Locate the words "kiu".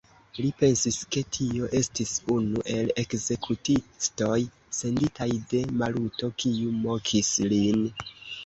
6.41-6.73